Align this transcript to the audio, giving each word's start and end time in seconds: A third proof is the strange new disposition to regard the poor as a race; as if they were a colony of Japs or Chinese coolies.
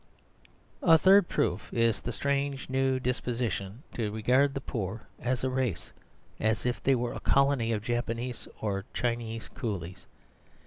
A 0.81 0.97
third 0.97 1.29
proof 1.29 1.71
is 1.71 1.99
the 1.99 2.11
strange 2.11 2.71
new 2.71 2.99
disposition 2.99 3.83
to 3.93 4.11
regard 4.11 4.55
the 4.55 4.59
poor 4.59 5.05
as 5.19 5.43
a 5.43 5.49
race; 5.51 5.93
as 6.39 6.65
if 6.65 6.81
they 6.81 6.95
were 6.95 7.13
a 7.13 7.19
colony 7.19 7.71
of 7.71 7.83
Japs 7.83 8.47
or 8.61 8.85
Chinese 8.95 9.47
coolies. 9.49 10.07